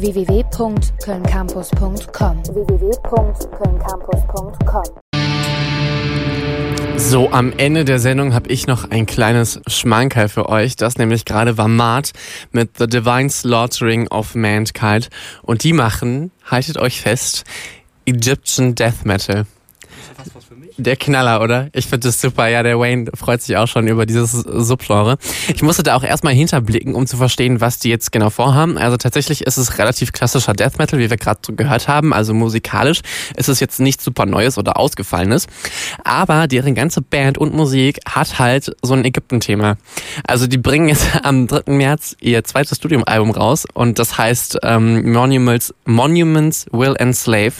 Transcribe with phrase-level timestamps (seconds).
[0.00, 4.84] www.kölncampus.com www.kölncampus.com
[6.96, 10.76] So, am Ende der Sendung habe ich noch ein kleines Schmankerl für euch.
[10.76, 12.12] Das nämlich gerade war Mart
[12.52, 15.08] mit The Divine Slaughtering of Mankind.
[15.42, 17.44] Und die machen, haltet euch fest,
[18.04, 19.46] Egyptian Death Metal.
[20.76, 21.68] Der Knaller, oder?
[21.72, 22.48] Ich finde das super.
[22.48, 25.18] Ja, der Wayne freut sich auch schon über dieses Subgenre.
[25.54, 28.78] Ich musste da auch erstmal hinterblicken, um zu verstehen, was die jetzt genau vorhaben.
[28.78, 32.12] Also tatsächlich ist es relativ klassischer Death Metal, wie wir gerade gehört haben.
[32.12, 33.00] Also musikalisch
[33.36, 35.46] ist es jetzt nichts super Neues oder Ausgefallenes.
[36.04, 39.76] Aber deren ganze Band und Musik hat halt so ein Ägypten-Thema.
[40.26, 41.72] Also die bringen jetzt am 3.
[41.72, 47.54] März ihr zweites Studiumalbum raus und das heißt ähm, Monuments, Monuments Will Enslave.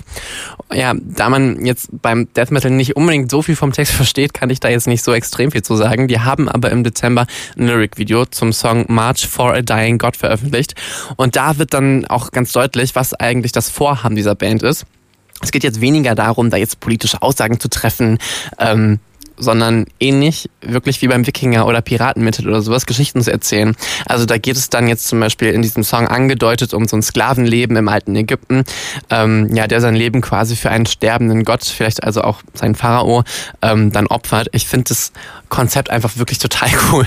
[0.72, 4.50] Ja, da man jetzt beim Death Metal nicht unbedingt so viel vom Text versteht, kann
[4.50, 6.08] ich da jetzt nicht so extrem viel zu sagen.
[6.08, 10.74] Die haben aber im Dezember ein Lyric-Video zum Song March for a Dying God veröffentlicht.
[11.16, 14.86] Und da wird dann auch ganz deutlich, was eigentlich das Vorhaben dieser Band ist.
[15.40, 18.18] Es geht jetzt weniger darum, da jetzt politische Aussagen zu treffen,
[18.58, 18.98] ähm,
[19.38, 23.76] sondern ähnlich wirklich wie beim Wikinger oder Piratenmittel oder sowas Geschichten zu erzählen.
[24.06, 27.02] Also da geht es dann jetzt zum Beispiel in diesem Song angedeutet um so ein
[27.02, 28.64] Sklavenleben im alten Ägypten,
[29.10, 33.24] ähm, ja, der sein Leben quasi für einen sterbenden Gott, vielleicht also auch seinen Pharao,
[33.62, 34.48] ähm, dann opfert.
[34.52, 35.12] Ich finde das
[35.48, 37.06] Konzept einfach wirklich total cool.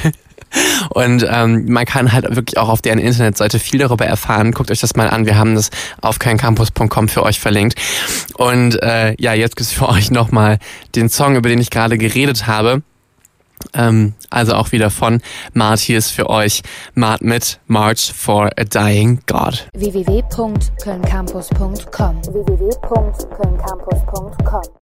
[0.89, 4.52] Und ähm, man kann halt wirklich auch auf deren Internetseite viel darüber erfahren.
[4.52, 5.25] Guckt euch das mal an.
[5.25, 5.69] Wir haben das
[6.02, 7.80] auf keincampus.com für euch verlinkt.
[8.35, 10.59] Und äh, ja, jetzt gibt's für euch nochmal
[10.95, 12.81] den Song, über den ich gerade geredet habe.
[13.73, 15.21] Ähm, also auch wieder von
[15.53, 15.80] Mart.
[15.80, 16.61] Hier ist für euch
[16.95, 19.67] Mart mit March for a Dying God.
[19.73, 24.63] www.kölncampus.com www.kölncampus.com